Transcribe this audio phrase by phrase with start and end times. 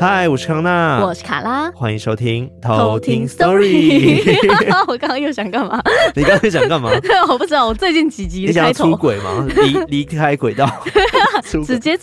[0.00, 4.36] 嗨，我是康娜，我是卡拉，欢迎收听偷听 Story。
[4.88, 5.80] 我刚刚又想干嘛？
[6.16, 6.90] 你刚刚想干嘛？
[7.30, 7.68] 我不知道。
[7.68, 9.46] 我最近几集你想要出轨吗？
[9.48, 10.68] 离 离开轨道，
[11.64, 12.02] 直接就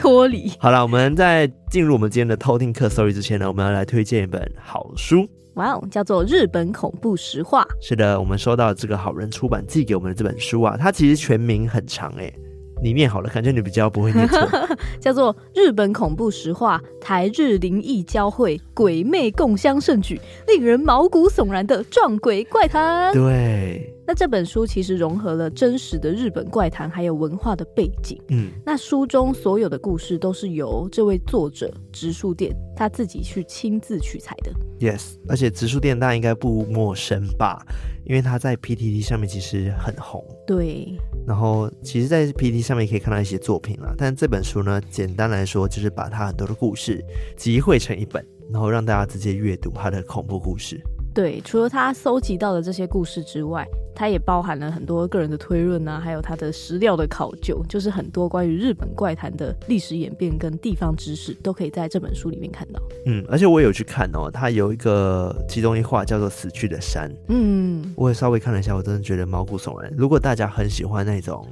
[0.00, 0.50] 脱离。
[0.58, 5.28] 好了，我们在进入我们今天的偷听客 Story 之前呢，我们要来推荐一本好书。
[5.58, 7.62] 哇哦，叫做《日本恐怖实话》。
[7.80, 12.32] 是的，我们收到这个好人出版寄给我们的这本书啊，它其实全名很长哎。
[12.80, 14.38] 你念好了，感觉你比较不会念错。
[15.02, 23.12] 叫做《日本恐怖实话：台日灵异交汇，鬼魅共襄盛举，令人毛骨悚然的撞鬼怪谈》。
[23.14, 23.92] 对。
[24.08, 28.18] 那这本书其实融合了真实的日本怪谈，还有文化的背景。
[28.28, 34.50] 嗯，那书中所有的故事都是由这位作者植树店他自己去亲自取材的。
[34.80, 37.62] Yes，而且植树店大家应该不陌生吧？
[38.06, 40.24] 因为他在 PTT 上面其实很红。
[40.46, 40.98] 对。
[41.26, 43.92] 然后，其实，在 PTT 上面可以看到一些作品啦。
[43.98, 47.04] 但这本书呢，简单来说就是把他很多的故事
[47.36, 50.80] 集汇成一本，然后让大家直接阅读他的恐怖故事。
[51.18, 62.80] 对，除了他搜集到的这些故事之外，它也包含了很多个人的推论啊，还有他的史料的考究，就是很多关于日本怪谈的历史演变跟地方知识，都可以在这本书里面看到。
[63.06, 69.92] 嗯，而且我有去看哦，它有一个其中一话叫做《死去的山》，嗯，我也稍微看了一下，我真的觉得毛骨悚然。
[69.96, 71.44] 如果大家很喜欢那种。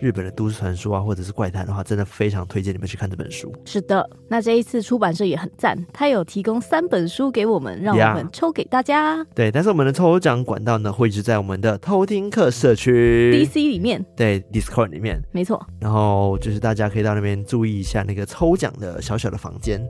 [0.00, 3.52] 日本的都市传说啊，或者是怪谈的话，真的非常推荐你们去看这本书。
[3.64, 9.18] 是的，那这一次出版社也很赞，他有提供三本书给我们，让我们抽给大家。
[9.18, 9.26] Yeah.
[9.34, 15.64] 对，但是我们的抽奖管道呢，会一直在我们的偷听客社区 DC 里面，对 Discord 里面，没错。
[15.80, 19.86] 然后就是大家可以到那边注意一下那个抽奖的小小的房间，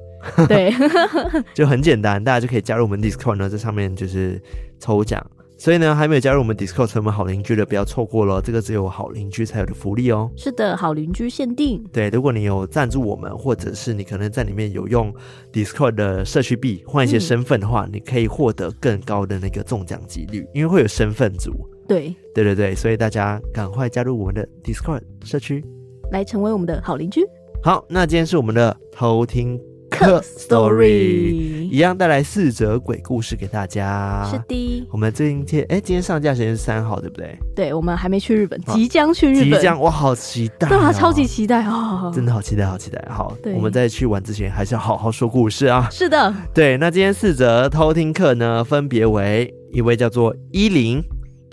[0.48, 0.72] 对，
[1.54, 4.42] 就很简单，大家就可以加入我们 Discord 呢，在上面就是
[4.80, 5.24] 抽奖。
[5.60, 10.30] 所以呢，还没有加入我们 Discord 成为好邻居的，不要错过了，这个只有好邻居才有的福利哦。
[10.34, 11.84] 是的，好邻居限定。
[11.92, 15.12] 对，如果你有赞助我们，或者是你可能在里面有用
[15.52, 21.52] Discord 的社区币换一些身份的话，嗯、你可以获得更高的那个中奖几率，因为会有身份组。
[21.86, 25.62] 对，对对对，所以大家赶快加入我们的 Discord 社区，
[26.10, 27.20] 来成为我们的好邻居。
[27.62, 29.60] 好，那今天是我们的偷听。
[30.00, 34.26] 客 story 一样带来四则鬼故事给大家。
[34.30, 37.38] 是的，我们今天哎，今天上架时间是三号，对不对？
[37.54, 43.04] 对，我们还没去日本，即将去日本，即将，我好期待，对啊，超级期待哦，真的好期待，好期待。
[43.10, 45.86] 好，我们在去玩之前，还是要好好说故事啊。
[45.90, 51.02] 是的，对，那今天四则偷听课呢，分别为一位叫做依林，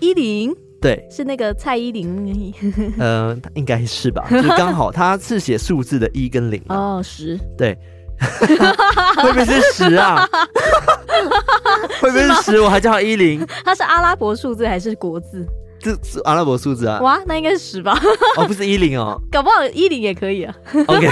[0.00, 7.76] 依林，对，是那个蔡依林，嗯、 呃，应该是吧， 就是刚好他是写数字的一跟零哦，十，对。
[9.22, 10.28] 会不会是十啊？
[12.00, 12.60] 会不会是十？
[12.60, 13.46] 我还叫他一零。
[13.64, 15.46] 它是阿拉伯数字还是国字？
[15.80, 16.98] 这是阿拉伯数字啊！
[17.00, 17.96] 哇，那应该是十吧？
[18.36, 20.52] 哦，不是一零哦， 搞不好一零也可以啊。
[20.88, 21.08] OK，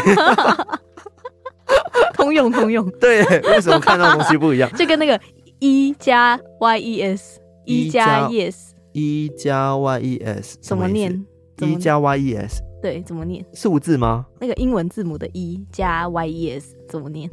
[2.14, 2.84] 通用通用。
[3.00, 4.68] 对，为什么看到东西不一样？
[4.74, 5.18] 就跟那个
[5.60, 8.56] 一加 Y E S，一加 Yes，
[8.92, 11.24] 一加 Y E S 怎么念？
[11.60, 12.60] 一加 Y E S。
[12.82, 13.44] 对，怎么念？
[13.52, 14.26] 数字吗？
[14.40, 17.28] 那个英文字母的 E 加 Y E S 怎么念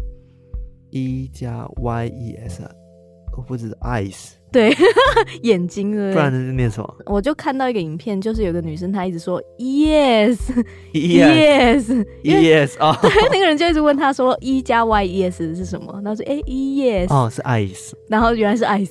[0.91, 2.63] ？E 加 Y E S，
[3.37, 4.33] 我不知道，eyes。
[4.53, 4.73] 对，
[5.41, 6.13] 眼睛对不对？
[6.13, 6.95] 不然是念什么？
[7.07, 10.45] 我就看到一个影片，就是有个女生她一直说 yes，yes，yes
[12.79, 12.95] 哦。
[13.01, 15.91] 对，那个人就一直问她说一加 Y E S 是什么？
[16.03, 17.91] 然后说哎，yes，哦，是 eyes。
[18.07, 18.89] 然后原来是 eyes。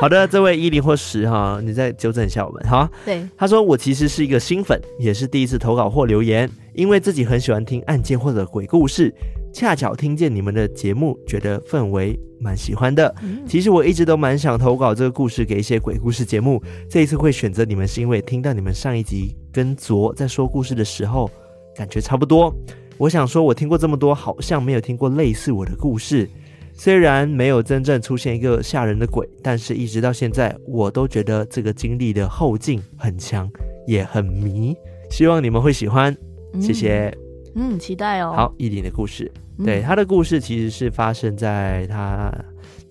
[0.00, 2.90] 好的，这位一零或十哈，你再纠正一下我们哈。
[3.04, 9.12] 对，他说我其实是一个新粉，也是第一次投稿或留言，因为自己很喜欢听案件或者鬼故事。
[9.52, 13.14] 恰巧听见你们的节目，觉得氛围蛮喜欢的。
[13.46, 16.62] 其实我一直都蛮想投稿这个故事给一些鬼故事节目。
[16.88, 21.30] 这一次会选择你们，是因为听到你们上一集跟卓在说故事的时候，
[21.74, 22.54] 感觉差不多。
[22.98, 26.28] 我想说，我听过这么多，好像没有听过类似我的故事。
[26.72, 33.50] 虽然没有真正出现一个吓人的鬼，但是一直到现在，我都觉得这个经历的后劲很强，
[33.86, 34.76] 也很迷。
[35.10, 36.14] 希望你们会喜欢，
[36.60, 37.06] 谢谢。
[37.54, 38.32] 嗯，嗯，期待哦。
[38.36, 39.30] 好，依林的故事。
[39.64, 42.30] 对，他的故事其实是发生在他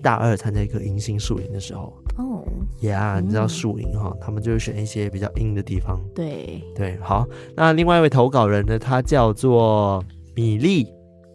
[0.06, 1.92] 大二参加一个迎新宿营的时候。
[2.19, 2.46] 哦
[2.80, 6.00] ，Yeah，你知道宿营哈，他们就会选一些比较阴的地方。
[6.13, 10.06] 对对，好，那另外一位投稿人呢，他叫做
[10.36, 10.88] 米粒。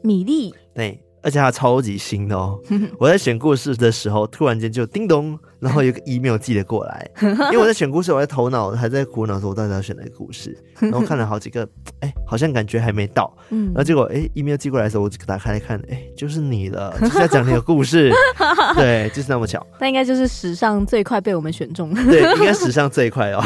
[0.05, 1.05] 米粒，对。
[1.23, 2.59] 而且他超级新的哦！
[2.99, 7.11] 我在选故事的时候，突然间就叮咚，然后有个 email 寄了过来。
[7.23, 10.57] 因为我在选故事，我在头脑还在苦恼说我到底要选哪个故事。
[10.81, 11.69] 然后看了好几个，
[12.01, 13.33] 哎，好像感觉还没到。
[13.51, 18.11] 嗯，然后结果哎，email 寄过来的时候，我打开来看，哎，就是你了，就是在讲你的故事。
[18.75, 19.65] 对，就是那么巧。
[19.79, 21.93] 那应该就是史上最快被我们选中。
[21.95, 23.43] 对，应该史上最快哦。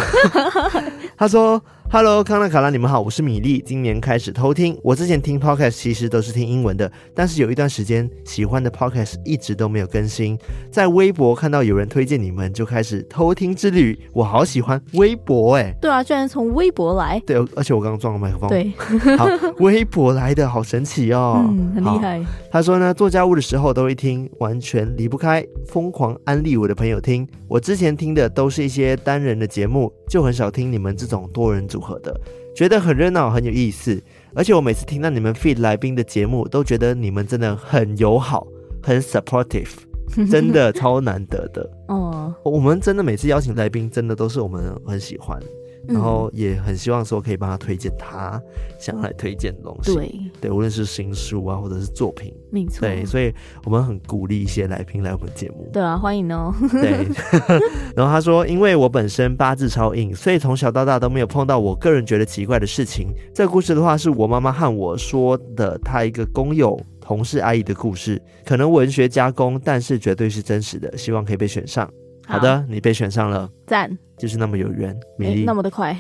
[1.17, 1.61] 他说。
[1.91, 3.63] Hello，康纳卡拉，你们好，我是米粒。
[3.65, 10.37] 今年开始偷听，我之前听 Podcast 其实都是听英文的，但是有一段时间喜欢的 Podcast 一直都没有更新。
[10.73, 13.99] 在微博看到有人推荐你们，就开始偷听之旅。
[14.13, 17.21] 我好喜欢微博哎，对啊，居然从微博来。
[17.27, 18.49] 对，而且我刚刚装了麦克风。
[18.49, 18.73] 对，
[19.17, 19.27] 好，
[19.59, 22.25] 微博来的好神奇哦， 嗯，很厉害。
[22.51, 27.27] 他说呢，做家务的时候都会听，完全离不开，疯狂安利我的朋友听。
[27.49, 32.15] 我之前听的都是一些单人的节目，就很少听你们这种多人组合的，
[32.55, 34.03] 觉得很热闹，很有意思。
[34.35, 38.47] 而且我每次听到你们 feed 来宾的节目，都觉得你们真的很友好，
[38.83, 39.69] 很 supportive，
[40.31, 41.69] 真的超难得的。
[41.89, 45.39] 哦，我们真的每次邀请来宾，真的都是我们很喜欢。
[45.87, 48.41] 然后也很希望说可以帮他推荐他
[48.81, 53.31] 想要来推荐的东西，对对，无论是新书啊，或者是作品，没错，对，所以
[53.65, 57.07] 我们很鼓励一些来宾来我们节目，对啊，欢迎哦，对。
[57.95, 63.09] 然后他说，因为我本身八字超硬，所以从小到大都没有碰到我个人觉得奇怪的事情。
[63.35, 71.89] 这个故事的话，是我妈妈和我说的，她一个工友同事阿姨的故事，可能文学加工，但是绝对是真实的，希望可以被选上。
[72.27, 72.39] 好。
[72.39, 75.97] 的，你被选上了，赞，就是那么有缘，米粒，那么的快，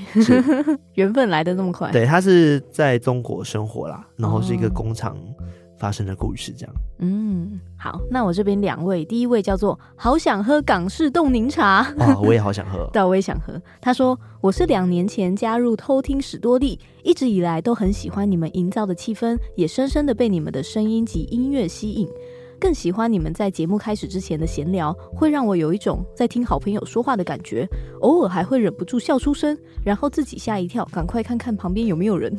[0.94, 1.90] 缘分来的那么快。
[1.90, 5.16] 对，他是在中国生活啦，然后是一个工厂
[5.78, 6.74] 发生的故事，这样。
[6.98, 13.60] 嗯，好，那我这边两位，第一位叫做好想喝港式冻柠茶，啊，我也好想喝， 对，我也想喝。
[13.80, 22.08] 他说我是两年前加入偷听史多利，一直以来都很喜欢你们营造的气氛，也深深的被你们的声音及音乐吸引。
[22.60, 27.66] 更喜欢你们在节目开始之前的闲聊，会让我有一种在听好朋友说话的感觉，
[28.00, 32.34] 偶尔还会忍不住笑出声，然后自己吓一跳，赶快看看旁边有没有人。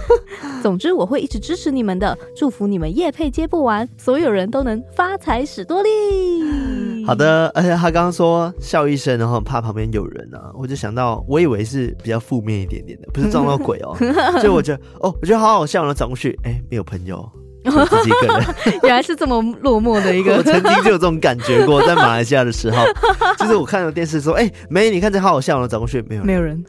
[0.62, 7.04] 总之，我会一直支持你们的，祝福你们夜配接不完，所有人都能发财史多利。
[7.04, 13.96] 好的，而且他刚刚说笑一声，然后怕旁边有人啊，我就想到，我以为是比较负面一点点的，不是撞到鬼哦，
[14.40, 17.30] 所以我觉得哦，我觉得好好笑，然后转过去，哎，没有朋友。
[17.70, 18.46] 自己一个人，
[18.84, 20.36] 原来是这么落寞的一个。
[20.38, 22.84] 我曾经就有这种感觉过，在马来西亚的时候，
[23.38, 26.62] 就是我看到电视说，哎、欸，美，你看这好好笑，我转过去没有，没有人。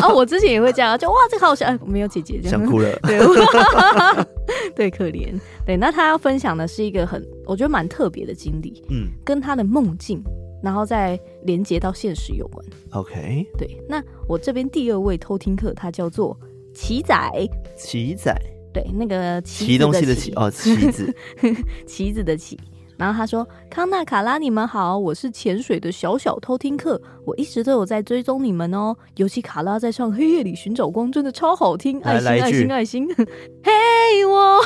[0.00, 2.90] 啊，我之前也会这样，就哇，这个好好笑，哎，没有姐姐，想哭了。
[3.02, 3.18] 对，
[4.74, 5.32] 对，可怜。
[5.66, 10.22] 对，那他要分享的是一个很，我觉得蛮特别的经历，嗯，跟他的梦境，
[10.62, 12.64] 然后再连接到现实有关。
[12.92, 16.38] OK，对，那我这边第二位偷听客，他叫做
[16.74, 17.16] 奇仔，
[17.76, 18.34] 奇仔。
[18.74, 21.14] 对，那个棋骑东西的棋哦，棋子，
[21.86, 22.58] 棋子的棋。
[22.96, 28.94] 然后他说：“康纳卡拉，你们好，我是潜水的小小偷听客，我一直都有在追踪你们哦。
[29.16, 33.08] 尤其卡拉在唱《黑夜里寻找光》，真的超好听，爱心爱心爱心。
[33.64, 33.72] 嘿，
[34.26, 34.60] 我，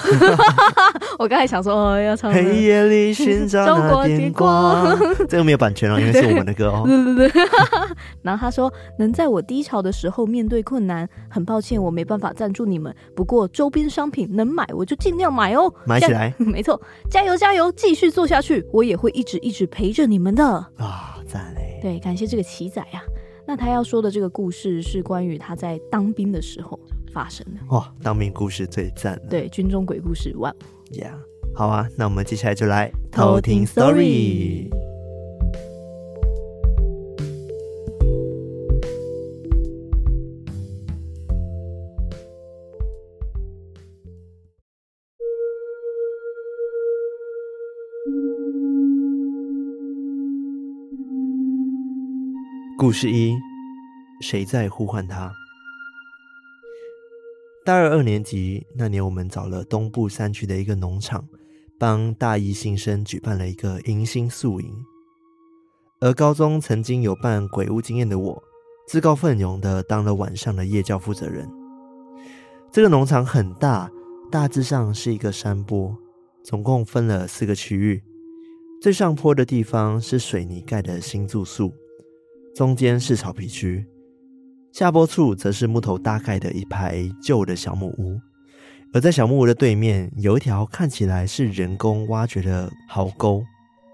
[1.19, 4.97] 我刚才想说哦，要唱《黑夜里寻找那点光》，
[5.29, 6.83] 这个没有版权哦，因为是我们的歌哦。
[6.85, 7.43] 对对对。
[8.23, 16.35] 然后他说，能在我低潮的时候面对困难，很抱歉我没办法赞助你们，不过周边商品能买我就尽量买哦，买起来。
[16.39, 18.09] 没错，加油加油，继续。
[18.09, 20.45] 做下去，我也会一直一直陪着你们的
[20.77, 21.15] 啊！
[21.29, 21.79] 赞嘞！
[21.81, 23.03] 对，感谢这个奇仔啊。
[23.47, 26.79] 那他要说的这个故事是关于他在当兵的时候
[27.13, 27.61] 发生的。
[27.75, 29.23] 哇，当兵故事最赞了。
[29.29, 30.55] 对，军中鬼故事，哇
[30.91, 31.13] ，Yeah，
[31.55, 31.89] 好啊。
[31.97, 34.71] 那我们接下来就来偷听 story。
[52.79, 53.37] 故事一：
[54.21, 55.35] 谁在呼唤他？
[57.65, 61.27] 大二二年级那年，我们找了东部山区的一个农场，
[61.77, 64.73] 帮大一新生举办了一个迎新宿营。
[65.99, 68.43] 而高中曾经有办鬼屋经验的我，
[68.87, 71.51] 自告奋勇的当了晚上的夜教负责人。
[72.71, 73.91] 这个农场很大，
[74.31, 75.99] 大致上是一个山坡，
[76.45, 78.05] 总共分了四个区域。
[78.81, 81.73] 最上坡的地方是水泥盖的新住宿。
[82.59, 83.87] 中间是草皮区，
[84.73, 88.21] 下坡处则是木头搭盖的一排旧的小木屋，
[88.93, 93.45] 而在小木屋的对面有一条看起来是人工挖掘的壕沟，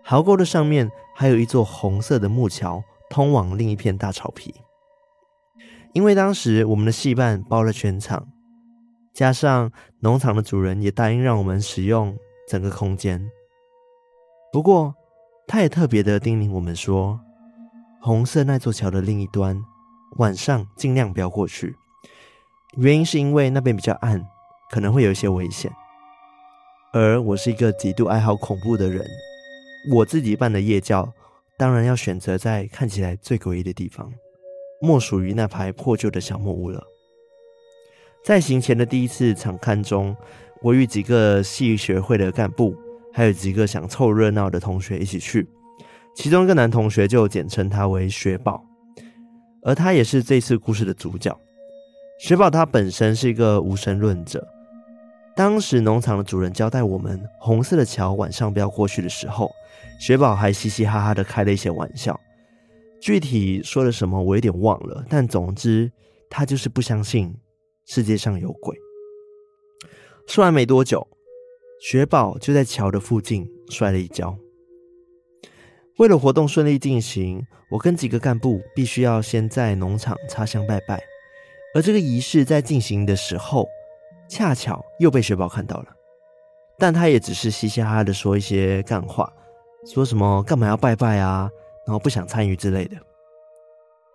[0.03, 4.55] 壕沟的上面还有一座红色的木桥，通往另一片大草皮。
[5.93, 8.27] 因为当时我们的系办包了全场，
[9.13, 12.17] 加上农场的主人也答应让我们使用
[12.49, 13.29] 整个空间，
[14.51, 14.95] 不过
[15.47, 17.21] 他也特别的叮咛我们说。
[18.07, 19.65] 红色那座桥的另一端，
[20.19, 21.75] 晚上尽量不要过去，
[22.77, 24.23] 原因是因为那边比较暗，
[24.71, 25.73] 可能会有一些危险。
[26.93, 29.03] 而我是一个极度爱好恐怖的人，
[29.91, 31.11] 我自己办的夜教，
[31.57, 34.13] 当然要选择在看起来最诡异的地方，
[34.83, 36.85] 莫属于那排破旧的小木屋了。
[38.23, 40.15] 在行前的第一次场勘中，
[40.61, 42.77] 我与几个系学会的干部，
[43.15, 45.49] 还有几个想凑热闹的同学一起去。
[46.15, 48.65] 其中一个男同学就简称他为雪宝，
[49.63, 51.37] 而他也是这次故事的主角。
[52.21, 54.47] 雪宝他本身是一个无神论者。
[55.37, 59.51] 当时农场的主人交代我们，红色的桥晚上不要过去的时候，
[59.99, 62.19] 雪宝还嘻嘻哈哈的开了一些玩笑。
[63.03, 65.91] 具体说了什么我有点忘了，但总之
[66.31, 67.35] 他就是不相信。
[67.87, 68.75] 世界上有鬼。
[70.27, 71.07] 说完没多久，
[71.83, 74.39] 雪宝就在桥的附近摔了一跤。
[75.99, 81.01] 为了活动顺利进行，我跟几个干部必须要先在农场插香拜拜。
[81.73, 83.69] 而这个仪式在进行的时候，
[84.29, 85.87] 恰巧又被雪宝看到了。
[86.77, 89.33] 但他也只是嘻嘻哈哈的说一些干话，
[89.87, 91.49] 说什么干嘛要拜拜啊，
[91.87, 92.97] 然后不想参与之类的。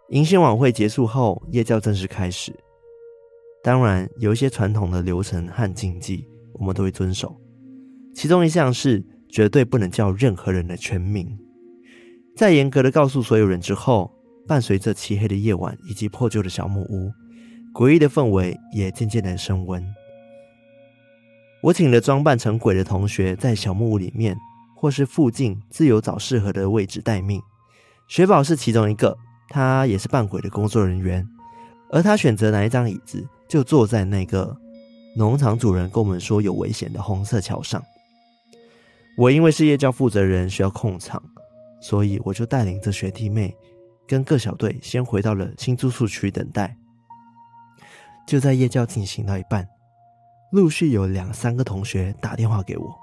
[0.09, 2.53] 迎新晚会结束后，夜教正式开始。
[3.63, 7.33] 当然，有一些传统的流程和禁忌，我们都会遵守。
[8.13, 11.37] 其中一项是绝对不能叫任何人的全名。
[12.39, 14.09] 在严格的告诉所有人之后，
[14.47, 17.11] 伴随着漆黑的夜晚以及破旧的小木屋，
[17.73, 19.85] 诡异的氛围也渐渐的升温。
[21.61, 24.37] 我请了装扮成鬼的同学在小木屋里面
[24.73, 27.41] 或是附近自由找适合的位置待命。
[28.07, 29.17] 雪宝是其中一个，
[29.49, 31.27] 他也是扮鬼的工作人员，
[31.91, 34.55] 而他选择哪一张椅子，就坐在那个
[35.17, 37.83] 农场主人跟我们说有危险的红色桥上。
[39.17, 41.21] 我因为是夜教负责人，需要控场，
[41.81, 43.55] 所以我就带领着学弟妹
[44.07, 46.75] 跟各小队先回到了新住宿区等待。
[48.27, 49.67] 就在夜校进行到一半，
[50.51, 52.95] 陆续有两三个同学打电话给我，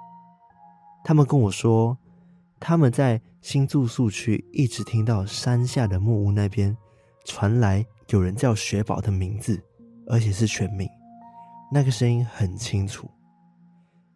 [1.05, 1.97] 他们跟我说，
[2.61, 6.77] 他们在新住宿区一直听到山下的木屋那边
[7.25, 9.63] 传来有人叫雪宝的名字。
[10.09, 10.89] 而且是全名，
[11.73, 13.11] 那个声音很清楚。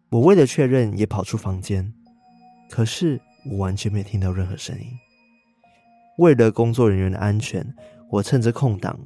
[0.09, 1.93] 我为了确认，也跑出房间，
[2.69, 4.85] 可是我完全没听到任何声音。
[6.17, 7.65] 为了工作人员的安全，
[8.09, 8.99] 我趁着空档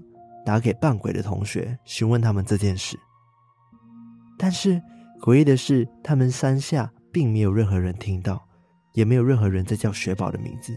[0.46, 3.00] 打给扮鬼的同学，询问他们这件事。
[4.38, 4.82] 但是
[5.22, 8.46] 诡异的是，他们山下并没有任何人听到，
[8.94, 10.76] 也没有任何人在叫雪宝的名字，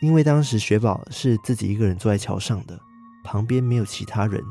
[0.00, 2.80] 因为当时雪宝是自己一个人坐在桥上的。
[3.22, 4.42] 旁边没有其他人，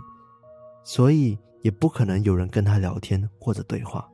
[0.83, 4.07] 所以也不可能有人跟他聊天或者对话。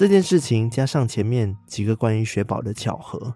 [0.00, 3.34] 这件事情加上前面几个关于雪宝的巧合，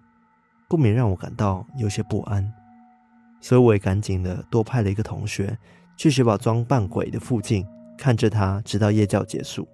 [0.67, 2.51] 不免让我感到有些不安。
[3.39, 5.55] 所以我也赶紧的多派了一个同学
[5.95, 7.63] 去雪宝装扮鬼的附近，
[7.95, 9.67] 看着他直到夜教结束。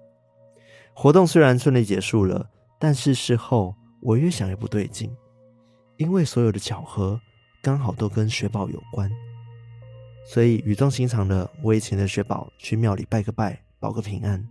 [0.92, 2.46] 活动虽然顺利结束了，
[2.78, 5.10] 但是事后我越想越不对劲，
[5.96, 7.18] 因为所有的巧合
[7.62, 9.10] 刚好都跟雪宝有关。
[10.26, 14.46] 所以语重心长的，我也请了雪宝去庙里拜个拜，保个平安。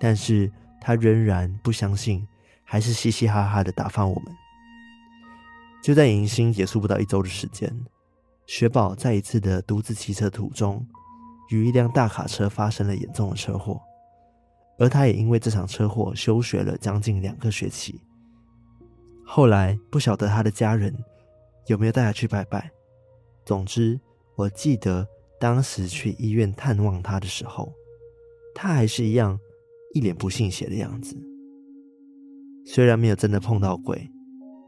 [0.00, 0.50] 但是
[0.82, 2.26] 他仍然不相信，
[2.64, 4.24] 还是嘻嘻哈哈的打发我们。
[5.82, 7.72] 就在迎新结束不到一周的时间，
[8.46, 10.84] 雪宝在一次的独自骑车途中，
[11.50, 13.80] 与一辆大卡车发生了严重的车祸，
[14.78, 18.00] 而他也因为这场车祸休学了将近两个学期。
[19.24, 20.92] 后来不晓得他的家人
[21.68, 22.70] 有没有带他去拜拜。
[23.46, 24.00] 总之。
[24.34, 25.06] 我记得
[25.38, 27.70] 当时去医院探望他的时候，
[28.54, 29.38] 他还是一样
[29.94, 31.16] 一脸不信邪的样子。
[32.64, 34.10] 虽然没有真的碰到鬼，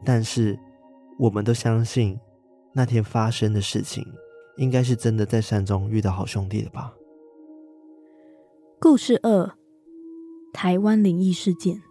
[0.03, 0.57] 但是
[1.17, 2.19] 我们都相信
[2.73, 4.05] 那天发生的事情
[4.57, 6.93] 应该是真的在山中遇到好兄弟了吧。
[8.79, 9.51] 故事二：
[10.53, 11.81] 台湾灵异事件。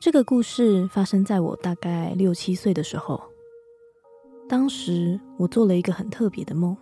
[0.00, 3.20] 这个故事发生在我大概六七岁的时候。
[4.48, 6.76] 当时我做了一个很特别的梦，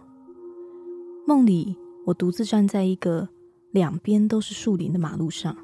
[1.27, 3.27] 梦里我独自站在一个
[3.75, 5.57] 两边都是树林的马路上，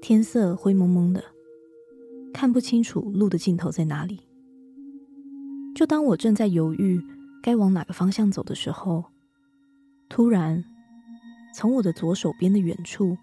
[0.00, 1.22] 天色灰蒙蒙的，
[2.32, 4.18] 看不清楚路的尽头在哪里。
[5.74, 6.98] 就当我正在犹豫
[7.42, 9.04] 该往哪个方向走的时候，
[10.08, 10.64] 突然
[11.54, 13.14] 从我的左手边的远处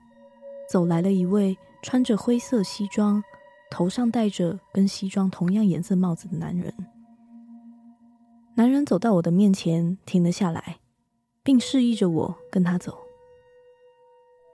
[0.70, 3.24] 走来了一位穿着灰色西装、
[3.72, 6.72] 头上戴着跟西装同样颜色帽子的男人。
[8.54, 10.78] 男人走到我的面前，停了下来，
[11.42, 12.96] 并示意着我跟他走。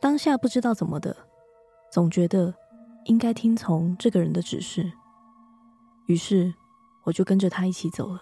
[0.04, 1.16] 当下不知道怎么的，
[1.90, 2.54] 总觉得
[3.06, 4.92] 应该听从这个人的指示，
[6.08, 6.54] 于是
[7.06, 8.22] 我就跟着他一起走了。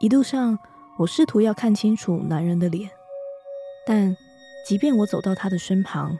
[0.00, 0.58] 一路上，
[0.98, 2.90] 我试图要看清楚男人的脸，
[3.86, 4.16] 但
[4.66, 6.18] 即便我走到他的身旁，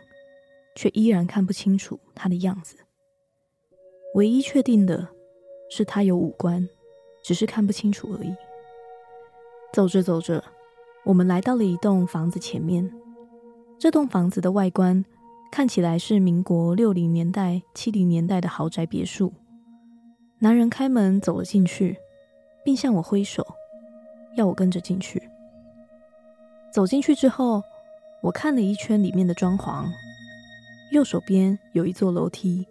[0.76, 2.76] 却依然看不清楚他的样子。
[4.14, 5.09] 唯一确定的
[5.68, 6.68] 是，他有五官，
[7.25, 8.32] 只是看不清楚而已。
[9.73, 10.44] 走着走着，
[11.06, 12.88] 我们来到了一栋房子前面。
[13.80, 15.02] 这栋房子的外观
[15.50, 19.32] 看起来是民国六零年代、七零年代的豪宅别墅。
[20.38, 21.96] 男人开门走了进去，
[22.62, 23.42] 并向我挥手，
[24.37, 25.22] 要我跟着进去。
[26.70, 27.62] 走进去之后，
[28.22, 29.87] 我看了一圈里面的装潢。
[30.92, 32.66] 右手边有一座楼梯，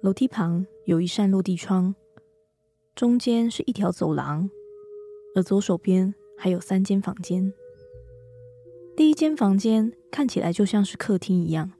[0.00, 1.94] 楼梯旁有一扇落地窗，
[2.94, 4.48] 中间是一条走廊，
[5.34, 7.52] 而左手边还有三间房间。
[8.96, 11.70] 第一间房间看起来就像是客厅一样，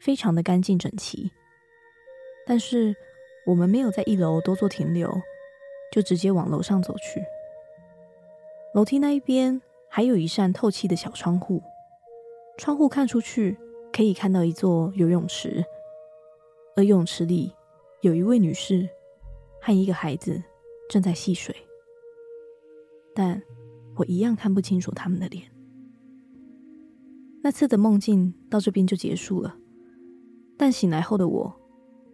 [0.00, 1.30] 非常的干净整齐。
[2.46, 2.94] 但是
[3.46, 5.10] 我们没有在一楼多做停留，
[5.92, 7.22] 就直接往楼上走去。
[8.74, 11.62] 楼梯那一边还有一扇透气的小窗户，
[12.58, 13.56] 窗户看出去。
[13.92, 15.64] 可以看到一座游泳池，
[16.74, 17.50] 而游泳池里
[18.02, 18.86] 有一位女士
[19.58, 20.42] 和一个孩子
[20.90, 21.56] 正在戏水，
[23.14, 23.42] 但
[23.96, 25.55] 我一样看不清楚他们的脸。
[27.46, 29.54] 那次的梦境到这边就结束了，
[30.58, 31.56] 但醒来后的我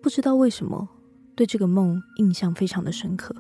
[0.02, 0.86] 不知道为什么
[1.34, 3.34] 对这个梦印象非常的深刻，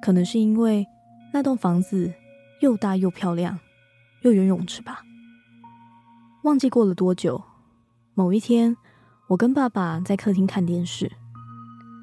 [0.00, 0.86] 可能是因为
[1.30, 2.10] 那栋房子
[2.62, 3.60] 又大又漂亮，
[4.22, 5.02] 又有泳池吧。
[6.44, 7.44] 忘记过了多久，
[8.14, 8.74] 某一天，
[9.28, 11.12] 我跟爸爸在客厅看电视。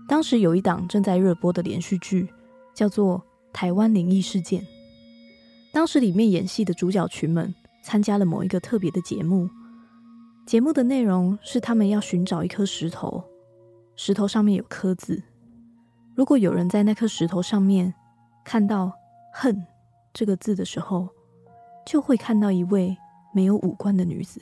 [0.08, 2.32] 当时有一档正在热播的连续剧，
[2.76, 3.18] 叫做
[3.52, 4.62] 《台湾灵异事件》。
[5.74, 9.50] 当时里面演戏的主角群们参加了某一个特别的节目，
[10.46, 13.24] 节目的内容是他们要寻找一颗石头，
[13.96, 15.22] 石头上面有刻字。
[16.16, 17.94] 如果有人在那颗石头上面
[18.44, 18.92] 看到
[19.34, 19.66] “恨”
[20.14, 21.10] 这个字的时候，
[21.86, 22.98] 就会看到一位。
[23.34, 24.42] 没有五官的女子，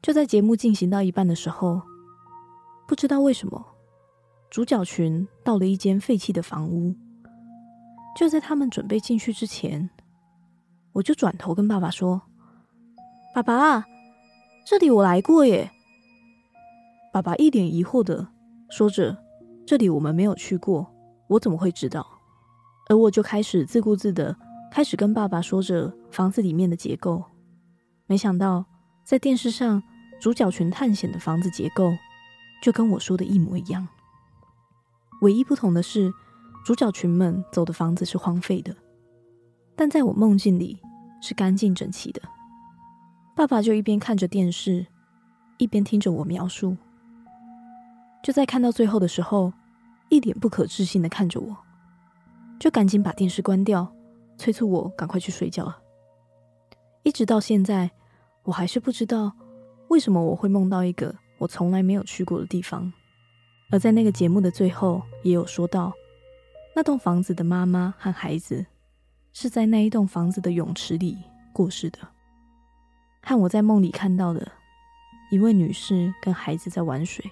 [0.00, 1.82] 就在节目进行到一半的时候，
[2.86, 3.62] 不知道为什么，
[4.48, 6.94] 主角群到了一间废弃的房屋。
[8.16, 9.90] 就在他们准备进去之前，
[10.92, 12.22] 我就转头跟爸爸说
[13.34, 13.84] ：“爸爸，
[14.66, 15.70] 这里我来过耶。”
[17.12, 18.28] 爸爸一脸疑惑的
[18.70, 19.16] 说着
[19.66, 20.92] ：“这里我们没有去过，
[21.28, 22.06] 我怎么会知道？”
[22.88, 24.34] 而我就开始自顾自的
[24.70, 27.22] 开始跟爸爸说着房子里面的结构。
[28.06, 28.64] 没想到，
[29.04, 29.82] 在电视上，
[30.20, 31.92] 主角群探险的房子结构
[32.62, 33.86] 就跟我说的一模一样。
[35.20, 36.12] 唯一不同的是，
[36.64, 38.74] 主角群们走的房子是荒废的，
[39.78, 40.78] 但在我梦境里
[41.22, 42.20] 是干净整齐的。
[43.36, 44.84] 爸爸就一边看着电视，
[45.56, 46.76] 一边听着我描述。
[48.22, 49.52] 就在看到最后的时候，
[50.08, 51.56] 一脸不可置信的看着我，
[52.58, 53.90] 就赶紧把电视关掉，
[54.36, 55.78] 催促我赶快去睡觉了。
[57.04, 57.90] 一直到现在。
[58.44, 59.30] 我还是不知道
[59.88, 62.90] 为什么我会梦到一个我从来没有去过的地方，
[63.70, 65.92] 而在那个节目的最后也有说到，
[66.74, 68.64] 那栋房子的妈妈和孩子
[69.32, 71.16] 是在那一栋房子的泳池里
[71.52, 71.98] 过世的，
[73.22, 74.50] 和我在梦里看到的
[75.30, 77.24] 一位女士跟孩子在玩水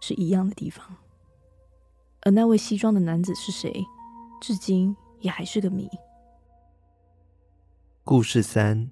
[0.00, 0.96] 是一样的地方，
[2.22, 3.84] 而那位西装的男子是谁，
[4.40, 5.88] 至今也还是个谜。
[8.04, 8.90] 故事三。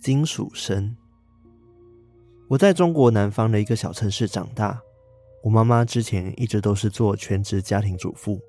[0.00, 0.96] 金属声。
[2.48, 4.82] 我在中国南方的一个小城市长大。
[5.44, 8.40] 我妈妈之前一直都是做全职家庭主妇，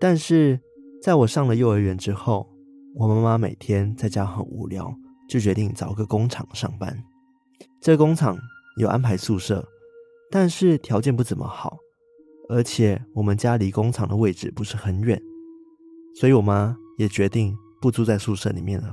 [0.00, 0.60] 但是
[1.00, 2.48] 在我上了幼儿园之后，
[2.96, 4.92] 我妈妈每天在家很无聊，
[5.28, 7.04] 就决定找个工厂上班。
[7.80, 8.36] 这工厂
[8.78, 9.66] 有安排宿舍，
[10.30, 11.78] 但是条件不怎么好，
[12.48, 15.20] 而且我们家离工厂的位置不是很远，
[16.16, 18.92] 所以我妈也决定不住在宿舍里面了。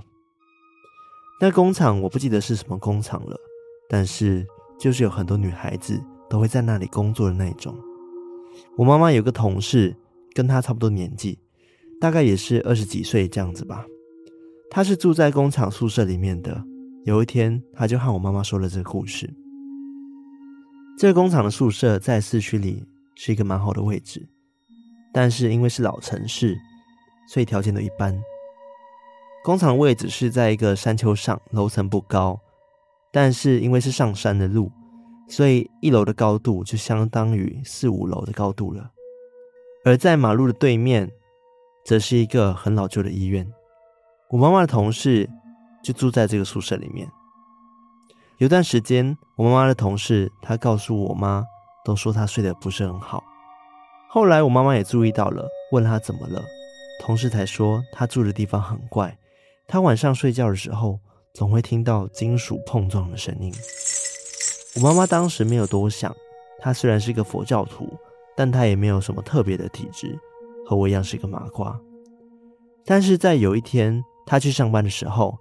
[1.42, 3.36] 那工厂我不记得是什么工厂了，
[3.90, 4.46] 但是
[4.80, 7.76] 就是有很多女孩子都会在那里工作的那一种。
[8.78, 9.98] 我妈妈有个同事，
[10.34, 11.40] 跟她差不多年纪，
[12.00, 13.86] 大概也是二十几岁这样子吧。
[14.70, 16.64] 她是住在工厂宿舍里面的。
[17.06, 19.32] 有一天，她就和我妈妈说了这个故事。
[20.98, 22.84] 这个工厂的宿舍在市区里
[23.16, 24.28] 是一个蛮好的位置，
[25.14, 26.58] 但是因为是老城市，
[27.28, 28.20] 所以条件都一般。
[29.44, 32.40] 工厂的位置是在一个山丘上，楼层不高，
[33.12, 34.72] 但是因为是上山的路，
[35.28, 38.92] 所以一楼的高度就相当于四五楼的高度了。
[39.84, 41.12] 而在马路的对面，
[41.86, 43.50] 则是一个很老旧的医院。
[44.30, 45.30] 我妈妈的同事
[45.84, 47.08] 就住在这个宿舍里面。
[48.40, 51.46] 有段时间，我妈妈的同事她告诉我妈，
[51.86, 53.24] 都说她睡得不是很好。
[54.10, 56.44] 后来我妈妈也注意到了，问她怎么了，
[57.02, 59.18] 同事才说她住的地方很怪，
[59.68, 61.00] 她晚上睡觉的时候
[61.34, 63.54] 总会听到金属碰撞的声音。
[64.76, 66.14] 我妈妈当时没有多想，
[66.60, 67.94] 她虽然是一个佛教徒，
[68.36, 70.20] 但她也没有什么特别的体质，
[70.66, 71.80] 和我一样是一个麻瓜。
[72.86, 75.38] 但是在有一天，她去上班的时候，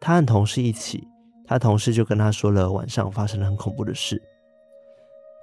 [0.00, 1.06] 她和同事一起，
[1.46, 4.20] 她同事就跟她说了晚上发生了很恐怖的事。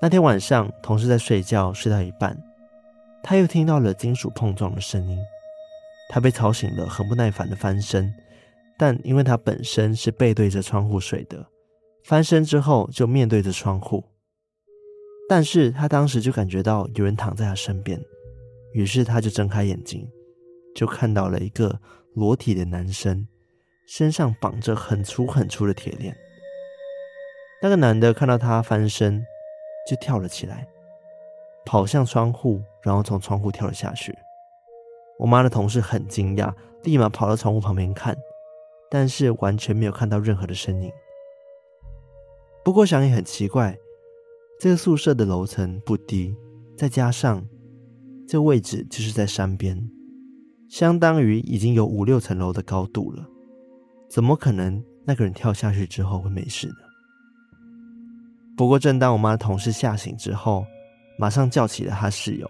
[0.02, 2.36] 那天晚上，同事在睡觉，睡到一半，
[3.24, 5.16] 他又听到了金属碰撞的声音，
[6.10, 8.12] 他被吵醒了，很不耐烦的翻身，
[8.80, 11.46] 但因为他本身是背对着窗户睡的，
[12.04, 14.04] 翻身之后就面对着窗户，
[15.30, 18.02] 但是他当时就感觉到有人躺在他身边，
[18.74, 20.10] 于是他就睁开眼睛，
[20.76, 21.80] 就看到了一个
[22.14, 23.28] 裸体的男生，
[23.88, 26.16] 身上绑着很粗很粗的铁链。
[27.62, 29.24] 那个男的看到他翻身，
[29.88, 30.68] 就跳了起来，
[31.66, 34.18] 跑向窗户，然后从窗户跳了下去。
[35.20, 36.54] 我妈的同事很惊讶，
[36.84, 38.18] 立马跑到窗户旁边看，
[38.90, 40.92] 但是完全没有看到任何的身影。
[42.64, 43.78] 不过想也很奇怪，
[44.60, 46.36] 这个宿舍的楼层不低，
[46.76, 47.48] 再加上
[48.32, 49.78] 这位置就是在山边，
[50.70, 53.28] 相当于已经有五六层楼的高度了，
[54.10, 56.76] 怎么可能那个人跳下去之后会没事呢？
[58.56, 60.66] 不过，正当我妈的同事吓醒之后，
[61.20, 62.50] 马上叫起了她室友。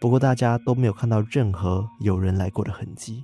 [0.00, 3.22] 不过，大家都没有看到任何有人来过的痕迹。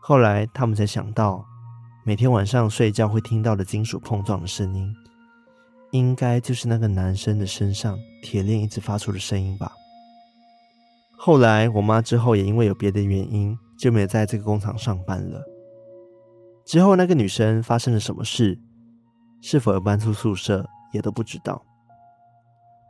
[0.00, 1.44] 后来，他们才想到，
[2.04, 4.94] 每天晚上睡觉会听到的金属碰撞的声音，
[5.90, 9.72] 应该就是那个男生的身上铁链一直发出的声音吧。
[11.26, 15.42] 后来，我妈之后也因为有别的原因，就没有在这个工厂上班了。
[16.66, 18.60] 之后，那个女生发生了什么事？
[19.40, 21.62] 是否有搬出宿舍也都不知道。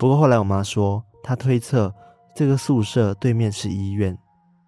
[0.00, 1.94] 不过后来我妈说，她推测
[2.34, 4.18] 这个宿舍对面是医院，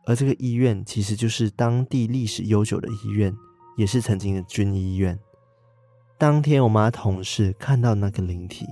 [0.05, 3.35] 而这个医院其实就是当地历史悠久的医院，
[3.77, 5.19] 也是曾经的军医院。
[6.17, 8.65] 当天我妈同事看到那个灵体，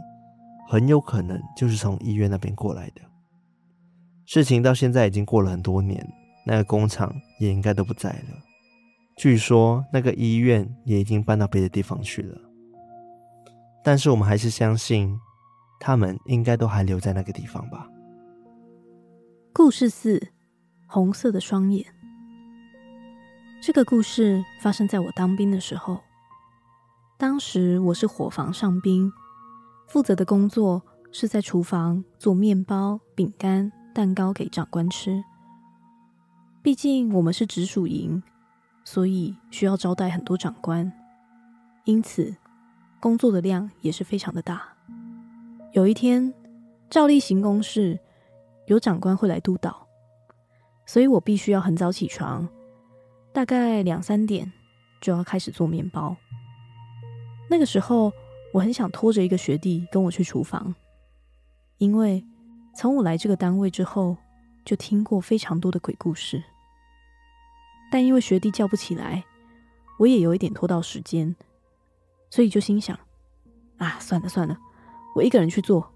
[0.68, 3.02] 很有可能就是从医院那边过来的。
[4.26, 6.06] 事情到现在已经过了很多年，
[6.46, 8.38] 那个工厂也应该都不在了。
[9.16, 12.40] 据说那个医院也已经搬到别的地方去了。
[13.84, 15.18] 但是我们还是相信，
[15.78, 17.86] 他们应该都还留在那个地方吧。
[19.52, 20.28] 故事四：
[20.86, 21.84] 红色的双眼。
[23.62, 26.00] 这个故事发生在我当兵的时候。
[27.16, 29.12] 当时我是伙房上兵，
[29.86, 30.82] 负责的工作
[31.12, 35.22] 是在厨房做面包、饼干、蛋糕给长官吃。
[36.62, 38.20] 毕竟我们是直属营，
[38.84, 40.92] 所以需要招待很多长官，
[41.84, 42.34] 因此，
[42.98, 44.74] 工作的量也是非常的大。
[45.72, 46.34] 有一天，
[46.90, 48.00] 照例行公事，
[48.66, 49.86] 有长官会来督导，
[50.86, 52.48] 所以我必须要很早起床，
[53.32, 54.52] 大概两三点
[55.00, 56.16] 就要开始做面包。
[57.48, 58.12] 那个时候，
[58.52, 60.74] 我很想拖着一个学弟跟我去厨房，
[61.78, 62.24] 因为
[62.76, 64.16] 从我来这个单位之后，
[64.64, 66.42] 就听过非常多的鬼故事。
[67.92, 69.24] 但因为学弟叫不起来，
[69.98, 71.34] 我也有一点拖到时间。
[72.30, 72.98] 所以就心想，
[73.76, 74.58] 啊，算了算了，
[75.14, 75.88] 我一个人去做。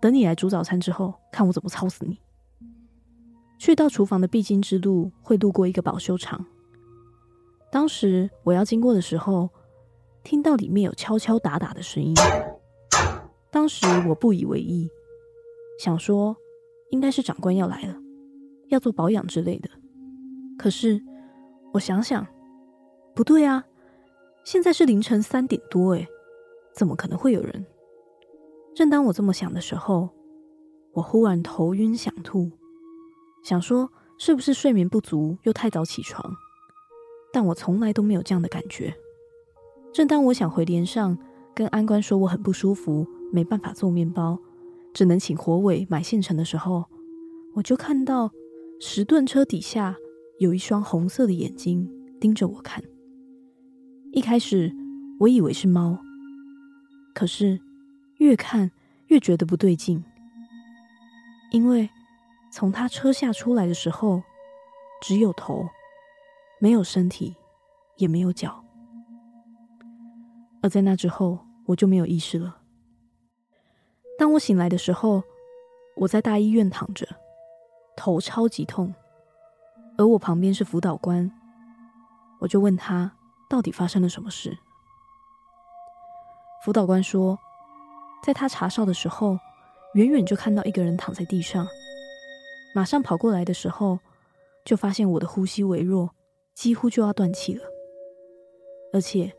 [0.00, 2.18] 等你来煮早餐之后，看我怎么操死你。
[3.58, 6.44] 去到厨房的必经之路会路过一个保修厂。
[7.70, 9.48] 当时我要经过的时候，
[10.24, 12.12] 听到里面有敲敲打打的声音。
[13.50, 14.90] 当时我不以为意，
[15.78, 16.36] 想说
[16.90, 17.96] 应该是长官要来了，
[18.66, 19.70] 要做保养之类的。
[20.58, 21.00] 可是
[21.72, 22.26] 我想想，
[23.14, 23.64] 不对啊。
[24.44, 26.08] 现在是凌晨三点多，诶，
[26.74, 27.66] 怎么可能会有人？
[28.74, 30.08] 正当我这么想的时候，
[30.92, 32.50] 我忽然头晕想吐，
[33.44, 36.34] 想说是不是睡眠不足又太早起床？
[37.32, 38.96] 但我从来都没有这样的感觉。
[39.92, 41.16] 正当我想回连上
[41.54, 44.38] 跟安官说我很不舒服，没办法做面包，
[44.92, 46.84] 只能请火尾买现成的时候，
[47.54, 48.30] 我就看到
[48.80, 49.96] 十吨车底下
[50.38, 51.88] 有一双红色的眼睛
[52.20, 52.82] 盯着我看。
[54.12, 54.74] 一开始
[55.20, 55.98] 我以为是猫，
[57.14, 57.60] 可是
[58.18, 58.70] 越看
[59.08, 60.02] 越觉得不对劲，
[61.52, 61.88] 因为
[62.50, 64.22] 从他车下出来的时候，
[65.02, 65.68] 只有头，
[66.58, 67.36] 没有身体，
[67.96, 68.64] 也没有脚。
[70.60, 72.62] 而在那之后，我就没有意识了。
[74.18, 75.22] 当我醒来的时候，
[75.96, 77.06] 我在大医院躺着，
[77.96, 78.92] 头超级痛，
[79.96, 81.30] 而我旁边是辅导官，
[82.40, 83.12] 我就问他。
[83.50, 84.58] 到底发生了什么事？
[86.62, 87.38] 辅导官说，
[88.22, 89.38] 在他查哨的时候，
[89.94, 91.66] 远远就看到一个人躺在地上，
[92.74, 94.00] 马上跑过来的时候，
[94.66, 96.10] 就发现我的呼吸微弱，
[96.52, 97.64] 几乎就要断气了，
[98.92, 99.32] 而且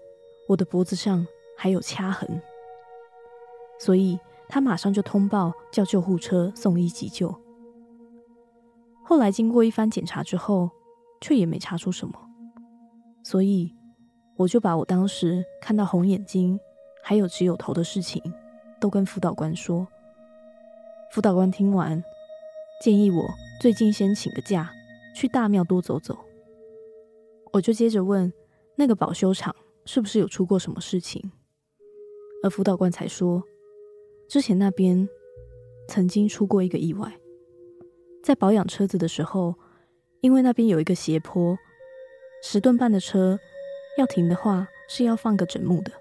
[0.47, 2.41] 我的脖子上还有掐痕，
[3.79, 7.33] 所以他马上就通报叫救护车送医急救。
[9.05, 10.69] 后来经过一番检查之后，
[11.21, 12.13] 却也没查出什么，
[13.23, 13.73] 所以
[14.35, 16.59] 我就把我当时看到红眼睛
[17.03, 18.21] 还有只有头的事情
[18.79, 19.87] 都跟辅导官说。
[21.11, 22.03] 辅导官听完，
[22.83, 23.23] 建议我
[23.59, 24.71] 最近先请个假，
[25.15, 26.17] 去大庙多走走。
[27.51, 28.31] 我就接着问
[28.75, 31.31] 那个保修厂是不是有出过什么事情，
[32.43, 33.43] 而辅导官才说，
[34.29, 35.09] 之前那边
[35.87, 37.11] 曾经出过一个意外，
[38.23, 39.55] 在保养车子的时候，
[40.21, 41.57] 因为那边有一个斜坡，
[42.43, 43.37] 十吨半的车
[43.97, 45.91] 要停的话是要放个枕木的，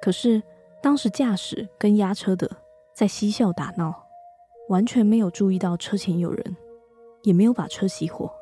[0.00, 0.42] 可是
[0.82, 2.50] 当时驾驶跟压车的。
[2.94, 4.06] 在嬉笑打闹，
[4.68, 6.56] 完全没有注意到车前有人，
[7.24, 8.32] 也没有把车熄火。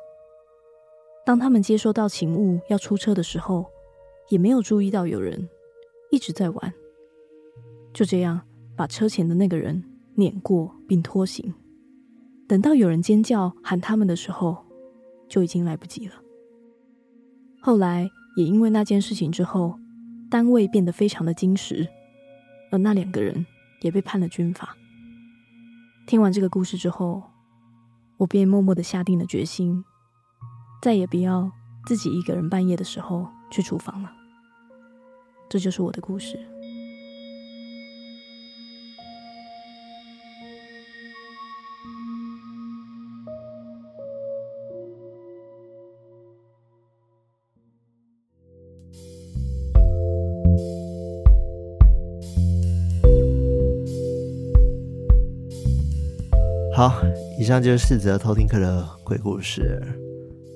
[1.25, 3.65] 当他们接收到勤务要出车的时候，
[4.29, 5.49] 也没有注意到有人
[6.11, 6.73] 一直在玩。
[7.95, 9.83] 就这样把车前的那个人
[10.15, 11.53] 碾过并拖行。
[12.47, 14.65] 等到有人尖叫喊他们的时候，
[15.27, 16.13] 就已经来不及了。
[17.61, 19.79] 后来也因为那件事情之后，
[20.29, 21.87] 单位变得非常的矜持，
[22.71, 23.45] 而那两个人。
[23.83, 24.77] 也被判了军法。
[26.07, 27.21] 听完这个故事之后，
[28.15, 29.83] 我便默默的下定了决心，
[30.81, 31.51] 再也不要
[31.85, 34.09] 自己一个人半夜的时候去厨房了。
[35.49, 36.39] 这就是我的故事。
[56.75, 56.91] 好，
[57.37, 59.79] 以上就是四则偷听课的鬼故事。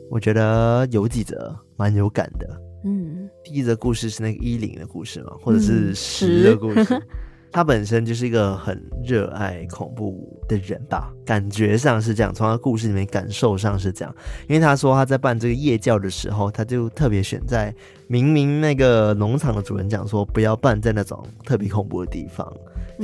[0.09, 2.61] 我觉得有几则蛮有感的。
[2.85, 6.95] 嗯，第一则故事是那个一零的故事嘛，或者是十的故事。
[6.95, 7.01] 嗯
[7.49, 14.13] 他本身就是一个很热爱恐怖的人吧，感觉上是这样，从他故事里面感受上是这样。
[14.49, 17.73] 因为他说他在办这个夜教的时候，他就特别选在
[18.07, 22.51] 明明那个农场的主人讲说不要办在那种特别恐怖的地方。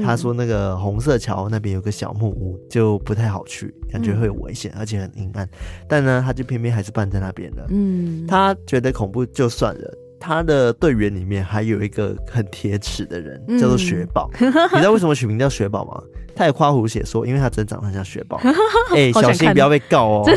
[0.02, 5.48] 他说那个红色桥那边有个小木屋，就不太好去，感觉会有危险，而且很阴暗。
[5.88, 7.66] 但呢，他就偏偏还是办在那边的。
[7.70, 9.98] 嗯，他觉得恐怖就算了。
[10.20, 14.30] 他的队员里面还有一个很铁齿的人，叫做雪宝。
[14.40, 16.02] 嗯、 你知道为什么取名叫雪宝吗？
[16.34, 18.40] 他也夸胡写说，因为他真长得很像雪宝。
[18.96, 20.24] 哎、欸，小心不要被告哦。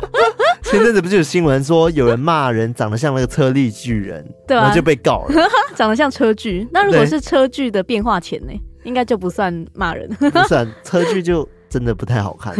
[0.62, 5.34] 前阵子不就有新闻说有人骂人长得像那个车力巨人，对、啊，然后就被告了。
[5.76, 8.52] 长得像车巨，那如果是车巨的变化前呢？
[8.84, 10.08] 应该就不算骂人。
[10.08, 11.48] 不算车巨就。
[11.72, 12.54] 真的不太好看，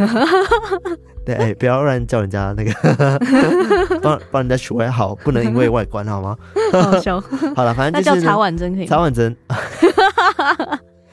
[1.22, 2.72] 对，哎、欸，不要乱叫人家那个
[4.00, 6.34] 帮帮人家取外号，不能因为外观好吗？
[6.72, 7.20] 好笑。
[7.54, 8.86] 好了，反正就是那叫茶碗蒸可以。
[8.86, 9.36] 茶碗蒸，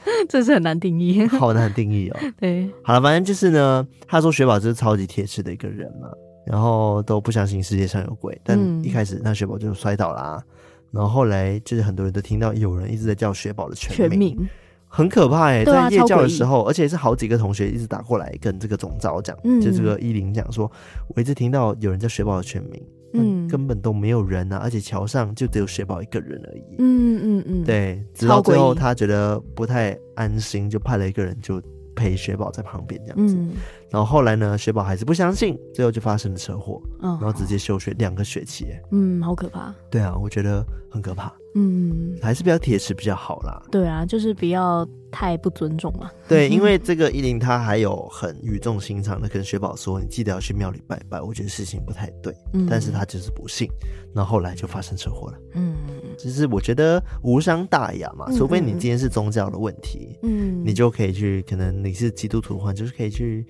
[0.28, 2.18] 这是很难定义， 好难定义哦。
[2.38, 6.08] 对，好了，反正就是呢，他说雪宝就是超级铁齿的一个人嘛，
[6.46, 10.44] 然后都不相信世界上有鬼，但一开始那雪宝就摔倒啦、啊，
[10.90, 14.10] 然后后来就是很多人都听到有人一直在叫雪宝的全名。
[14.10, 14.48] 全名。
[14.92, 20.68] 很可怕哎、欸，在夜教的时候，而且是好几个同学一直打过来跟这个总召讲，嗯、就这个依林讲说，
[21.14, 31.60] 我一直听到有人叫雪宝的全名，嗯，根本都没有人啊，而且桥上就只有雪宝一个人而已，嗯嗯嗯，对，直到最后他觉得不太安心，就派了一个人就
[31.94, 33.52] 陪雪宝在旁边这样子，嗯、
[33.90, 41.32] 然后后来呢，雪宝还是不相信，最后就发生了车祸，嗯、然后直接休学两个学期，嗯，好可怕，对啊，我觉得很可怕。
[41.54, 43.62] 嗯，还是比较铁齿比较好啦。
[43.70, 46.10] 对啊，就是不要太不尊重嘛。
[46.28, 53.68] 对， 因为这个依林他还有很语重心长的跟雪宝说：“你记得要去庙里拜拜。”我觉得事情不太对，嗯，但是他就是不信，
[54.14, 55.38] 然后后来就发生车祸了。
[55.54, 55.74] 嗯，
[56.16, 63.44] 其实我觉得无伤大雅嘛，除非你今天是宗教的问题，嗯，你就可以去，可能你是基督徒的话，就是可以去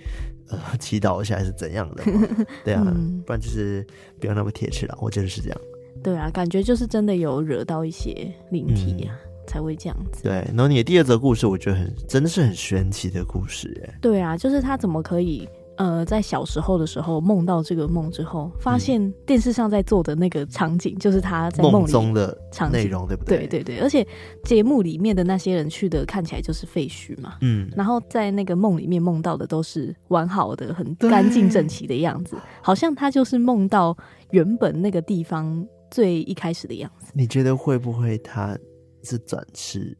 [0.49, 2.03] 呃祈祷一下，还是怎样的，
[2.65, 2.83] 对啊，
[3.27, 3.87] 不然就是
[4.19, 4.97] 不要那么铁齿了。
[5.03, 5.61] 我觉得是这样。
[6.03, 10.23] 对啊，感觉就是真的有惹到一些灵体啊，嗯、才会这样子。
[10.23, 13.99] 对，然后你的第二则故事，我觉得很真的是很玄奇的故事，哎。
[14.01, 23.47] 对啊，就是他怎么可以呃，在小时候的时候梦到这个梦之后，发现电视上在做的那个场景，就是他在梦中的场景内容，对不对？
[23.47, 24.07] 对对对，而且
[24.45, 33.97] 节目里面的那些人去的看起来就是废墟嘛，嗯，然后在那个梦里面梦到的都是完好的、很干净整齐的样子，好像他就是梦到
[34.33, 35.67] 原本那个地方。
[35.91, 38.57] 最一开始的样子，你觉得会不会他
[39.03, 39.97] 是转世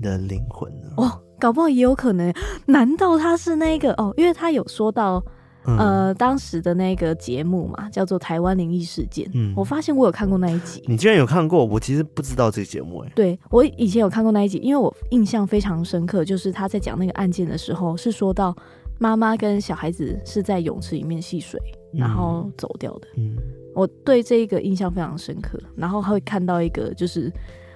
[0.00, 0.88] 的灵魂呢？
[0.96, 2.32] 哦，搞不好也有可能。
[2.66, 4.12] 难道他是那个哦？
[4.16, 5.22] 因为他有说到，
[5.66, 9.26] 嗯、呃，当时的那个节目嘛，叫做《台湾灵异事件》。
[9.34, 10.82] 嗯，我发现我有看过那一集。
[10.86, 11.64] 你居然有看过？
[11.64, 13.12] 我其实不知道这个节目哎。
[13.14, 18.56] 对，我以前有看过那一集，因为我印象非常深刻，就是他在讲那个案件的时候，是说到
[18.98, 21.60] 妈妈跟小孩子是在泳池里面戏水，
[21.92, 23.08] 然后走掉的。
[23.16, 23.36] 嗯，
[23.74, 25.58] 我对这一个印象非常深刻。
[25.76, 27.32] 然后他会看到一个就是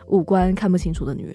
[0.06, 1.34] 五官看不清楚的女人，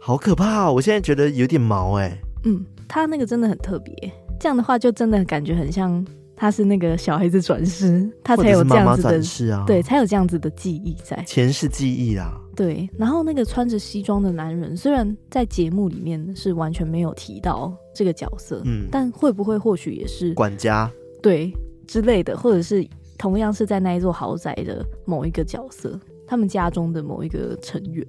[0.00, 0.72] 好可怕哦！
[0.72, 2.18] 我现在觉得有点毛哎。
[2.44, 3.94] 嗯，他那个真的很特别。
[4.38, 12.32] 这样的话，就真的感觉很像他是那个小孩子转世，他才有这样子的转世啊，对，才有这样子的记忆在前世记忆啦。
[12.56, 20.90] 对，然后那个穿着西装的男人，虽然在节目里面是完全没有提到这个角色，嗯，但会不会或许也是管家，
[21.22, 21.52] 对
[21.86, 22.86] 之类的，或者是
[23.20, 28.02] 同样是在那一座豪宅的某一个角色，他们家中的某一个成员。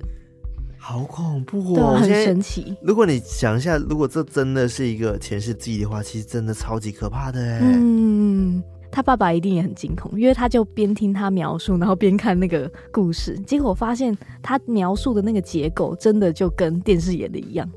[0.78, 1.98] 好恐怖哦！
[2.00, 2.74] 很神奇。
[2.82, 7.60] 如果你想一下，如果这真的是一个前世记忆的话，其实真的超级可怕的哎。
[7.62, 13.38] 嗯，他爸爸一定也很惊恐，因为他就边听他描述，然后边看那个故事。
[13.40, 17.70] 结果我发现他描述的那个结构，真的就跟电视演的一样，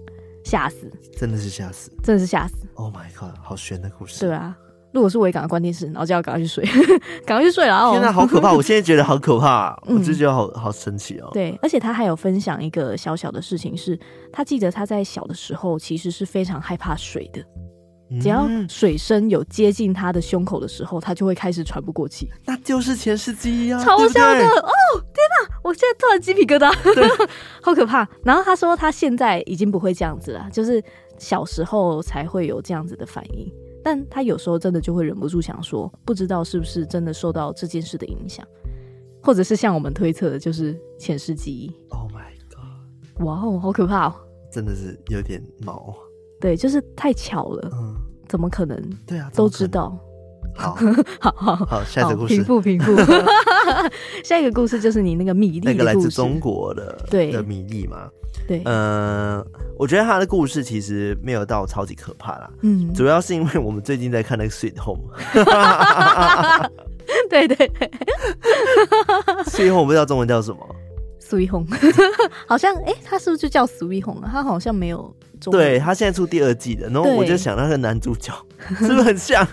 [0.45, 0.89] 吓死！
[1.19, 1.91] 真的是吓死！
[2.01, 4.21] 真的是吓死！Oh my god，好悬的故事。
[4.21, 4.57] 对啊。
[4.95, 6.65] 如果是我也赶快关电视，然后就要赶快去睡，
[7.27, 7.91] 赶快去睡了。
[7.91, 8.53] 天哪，好可怕！
[8.55, 11.29] 我现在觉得好可怕，我就觉得好好神奇哦。
[11.33, 14.01] 对，而且他还有分享一个小小的事情是，是
[14.33, 17.45] 他记得他在小的时候其实是非常害怕水的，
[18.21, 22.29] 只要水声有接近他的胸口的时候，他就会开始喘不过气。
[22.47, 24.71] 那就是前世记忆啊，超像的哦！
[24.95, 26.73] 天哪，我现在突然鸡皮疙瘩，
[27.61, 28.09] 好可怕。
[28.23, 30.81] 然后他说他现在已经不会这样子了，就是
[31.19, 33.53] 小时候才会有这样子的反应。
[33.85, 38.45] 但他有时候真的就会忍不住想说，不知道是不是真的受到这件事的影响，
[39.23, 41.71] 或者是像我们推测的，就是前世记忆。
[41.91, 43.25] Oh my god！
[43.27, 44.15] 哇哦，好可怕哦！
[44.51, 45.95] 真的是有点毛。
[46.41, 47.69] 对，就是太巧了。
[47.75, 47.95] 嗯，
[48.27, 48.83] 怎么可能？
[49.07, 49.97] 对啊，都知道。
[50.57, 50.77] 好，
[51.21, 52.35] 好好好，下一个故事。
[52.37, 52.95] 平复平复。
[54.25, 58.09] 下一个故事就是你那个米粒，那个来自中国的对的米粒嘛。
[58.47, 59.47] 对，嗯、呃，
[59.79, 62.51] 我觉得他的故事其实没有到超级可怕啦。
[62.63, 65.03] 嗯，主要是因为我们最近在看那个《Sweet Home》。
[67.31, 67.69] 对对对，
[69.45, 70.77] 《Sweet Home》我不知道中文叫什么，
[71.27, 71.67] 《Sweet Home
[72.47, 74.31] 》好像哎，他是不是就叫《Sweet Home》啊？
[74.33, 75.63] 他好像没有中文。
[75.63, 78.33] 对，他现在出第二季的，然后我就想那个男主角
[78.79, 79.47] 是不是很像？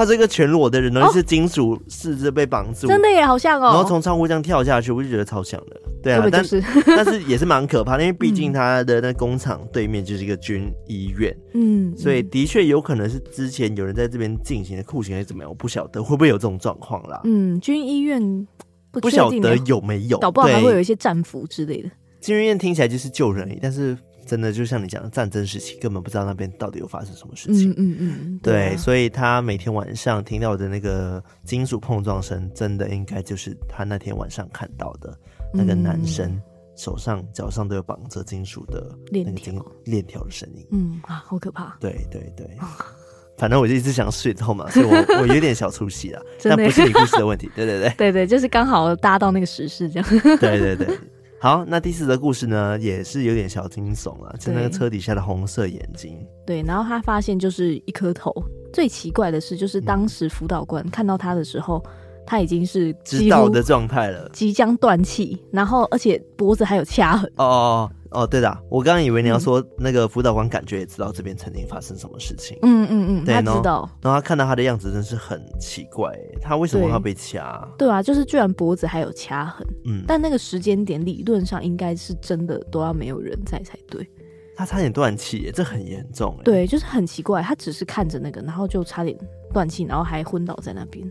[0.00, 3.66] 他是一个全裸的人，然后是金属四肢被绑住，真的也好像哦。
[3.66, 5.78] 然后从窗户这样跳下去，我就觉得超像的。
[6.02, 17.20] 对啊，但是 但是也是蛮可怕的，因为毕竟 他的那工厂对面就是一个军医院，嗯，所以的确有可能是之前有人在这边进行的酷刑还是怎么样，我不晓得会不会有这种状况啦。
[17.24, 18.48] 嗯，军医院
[18.90, 21.90] 不不晓得有没有，搞不好还会有一些战俘之类的。
[22.22, 23.94] 军医院听起来就是救人，但是。
[24.30, 27.72] 真的就像你讲的，战争时期根本不知道那边到底有发生什么事情。
[27.72, 35.18] 嗯嗯嗯，对，所以他每天晚上听到的那个金属碰撞声，真的应该就是他那天晚上看到的
[35.52, 36.40] 那个男生
[36.76, 40.64] 手上、脚上都有绑着金属的那个金链条的声音。
[40.70, 41.76] 嗯啊，好可怕！
[41.80, 42.48] 对对对，
[43.36, 47.50] 反正我就一直想睡透嘛，所以我 我有点小出戏了，但不是你故事的问题。
[47.56, 50.08] 对对对，对对，就是刚好搭到那个时事这样。
[50.38, 50.96] 对 对对。
[51.42, 56.14] 好，那第四则故事呢，也是有点小惊悚啊，在那个车底下的红色眼睛。
[56.46, 58.30] 对，然后他发现就是一颗头。
[58.74, 61.90] 最奇怪的是，就是当时辅导官看到他的时候，嗯、
[62.26, 67.32] 他已经是知道的状态了，即将断气，然后而且脖子还有掐痕。
[67.36, 67.44] 哦。
[67.44, 67.90] 哦哦，
[68.28, 72.58] 对的，我刚刚以为你要说那个辅导官感觉也知道这边曾经发生什么事情。
[72.62, 73.88] 嗯嗯嗯，他知道。
[74.02, 77.66] 然后他看到他的样子，真是很奇怪，他为什么要被掐？
[77.78, 79.66] 对啊，就是居然脖子还有掐痕。
[79.84, 84.08] 嗯，但那个时间点理论上应该是真的都要没有人在才对。
[84.56, 86.36] 他差点断气，这很严重。
[86.44, 89.16] 对，就是很奇怪，他只是看着那个，然后就差点
[89.54, 91.10] 断气，然后还昏倒在那边。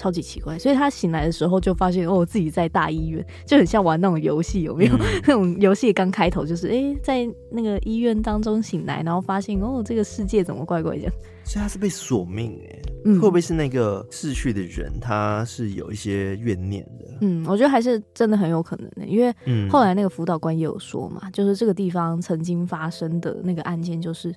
[0.00, 4.94] 超级奇怪，所以他醒来的时候就发现哦，自己在大医院，就很像玩那种游戏，有没有？
[4.94, 11.12] 嗯、 那种游戏刚开头就是哎、欸，在那个医院当中醒来，然后发现哦，这个世界怎么怪怪的？
[11.44, 17.18] 所以他是被索命哎，嗯、会不会是那个逝去的人，他是有一些怨念的？
[17.20, 19.34] 嗯，我觉得还是真的很有可能的，因为
[19.68, 24.34] 后来那个辅导官也有说嘛，就是这个地方曾经发生的那个案件，就是。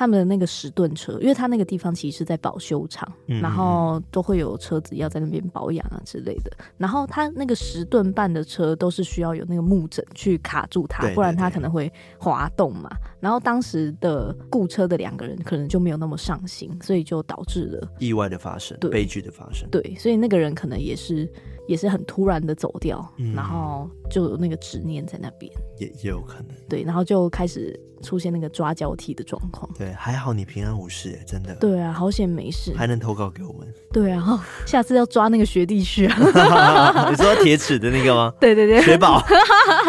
[0.00, 6.50] 他们的那个十吨车，因为他那个地方其实是在保修厂，嗯、然后都会有车子要在那边保养啊之类的。
[6.78, 12.88] 然后他那个十吨半的车都是需要有那个木枕去卡住它，对对对，不然它可能会滑动嘛。
[13.20, 19.68] 然后当时的雇车的两个人可能就没有那么上心，所以就导致了意外的发生，对悲剧的发生。
[19.68, 21.30] 对，所以那个人可能也是
[21.70, 25.48] 也是很突然的走掉，嗯然后就有那个执念在那边，
[25.78, 26.46] 也也有可能。
[26.68, 29.70] 对，然后就开始出现那个抓交替的状况。
[29.78, 31.54] 对，还好你平安无事，真的。
[31.60, 32.74] 对啊，好险没事。
[32.76, 33.72] 还能投稿给我们。
[33.92, 37.06] 对啊，哦， 下次要抓那个学弟去啊。
[37.08, 38.34] 你说铁齿的那个吗？
[38.42, 39.22] 对对对，雪宝，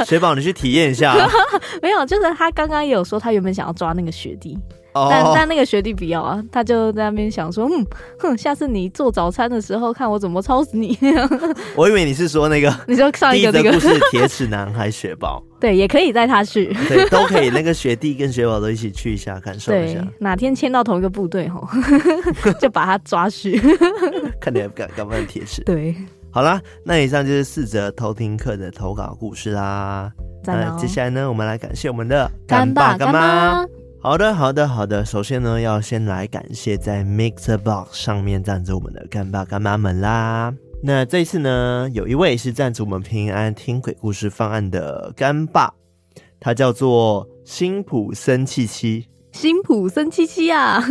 [0.05, 1.27] 雪宝，你去体验一下啊。
[1.81, 4.55] 没有，就是他刚刚也有说他原本想要抓那个学弟。
[4.93, 7.85] 哦、但但那个学弟不要啊，他就在那边想说，嗯
[8.19, 10.97] 哼，下次你做早餐的时候，看我怎么操死你。
[11.75, 17.49] 我以为你是说那个，你说上一个那个故事，铁齿男孩雪宝， 对，也可以带他去，对，都可以。
[17.49, 20.05] 那个学弟跟雪宝都一起去一下，感受一下。
[20.19, 21.65] 哪天签到同一个部队吼，
[22.59, 23.61] 就把他抓去，
[24.39, 25.63] 看你还敢敢不敢铁齿？
[25.63, 25.95] 对，
[26.31, 30.11] 好啦，那以上就是四则偷听课的投稿故事啦。
[30.43, 33.65] 那接下来呢，我们来感谢我们的干爸干妈。
[34.03, 35.05] 好的，好的，好的。
[35.05, 40.51] 首先呢，要先来感谢在 Mixer Box 上面赞助我们的干爸干妈们啦。
[40.81, 45.71] 那这一次呢，有一位是赞助我们平安听鬼故事方案的干爸，
[46.39, 49.07] 他叫做辛普森七七。
[49.33, 50.83] 辛普森七七啊！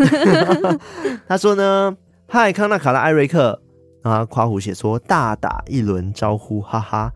[1.27, 1.97] 他说呢，
[2.29, 3.61] 嗨，康纳、卡拉、艾瑞克
[4.03, 7.13] 啊，夸胡写说大打一轮招呼，哈哈。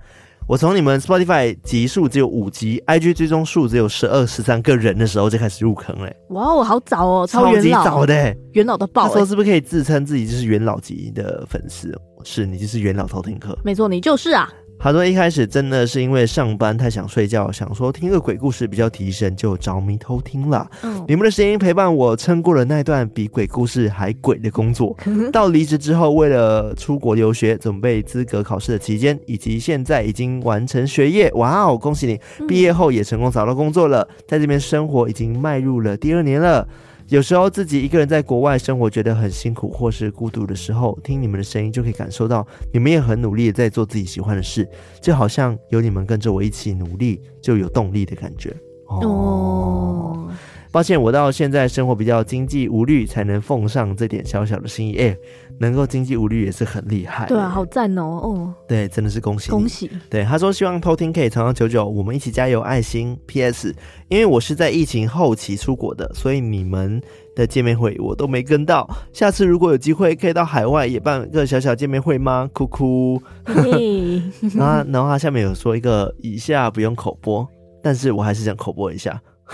[0.47, 6.15] 我从你们 Spotify 集数只有五集，IG 追踪数只有十二、十三个人的时候就开始入坑嘞！
[6.29, 9.09] 哇哦，好早哦，超，超级早的，元老的爆！
[9.09, 11.99] 他说是不是可以自称自己就是元老级的粉丝？
[12.25, 14.53] 是你就是元老偷听客，没错，你就是啊。
[14.85, 20.71] 他说一开始真的是因为上班太想睡觉，想说听个鬼故事比较提神，就着迷偷听了。
[20.83, 24.95] 嗯，你们的声音陪伴我撑过了那段比鬼故事还鬼的工作。
[25.33, 32.47] 到离职之后，为了出国留学、准备资格考试的期间，以及现在已经完成学业，哇哦，恭喜你！
[32.47, 36.69] 毕业后也成功找到工作了，在这边生活已经迈入了第二年了。
[37.09, 44.69] 有时候自己一个人在国外生活，觉得很辛苦或是孤独的时候，听你们的声音就可以感受到你们也很努力的在做自己喜欢的事，
[45.01, 48.55] 就好像有你们跟着我一起努力，就有动力的感觉。
[48.87, 48.99] 哦。
[49.01, 50.31] 哦
[50.73, 54.97] 抱歉，我到现在生活比较经济无虑，才能奉上这点小小的心意。
[54.97, 55.17] 哎，
[55.59, 57.27] 能够经济无虑也是很厉害。
[57.27, 58.03] 对啊，好赞哦！
[58.03, 59.91] 哦，对，真的是恭喜恭喜。
[60.11, 63.19] 对，他说希望偷听可以长长久久，我们一起加油，爱心。
[63.27, 63.75] P.S.
[64.09, 67.01] 因为我是在疫情后期出国的，所以你们
[67.35, 68.89] 的见面会我都没跟到。
[69.13, 72.49] 下次如果有机会，可以到海外也办个小小见面会吗？
[72.53, 73.23] 哭哭。
[73.45, 74.23] 嘿
[74.55, 77.47] 然后， 然后他下面有说一个，以下不用口播，
[77.83, 79.21] 但是我还是想口播一下。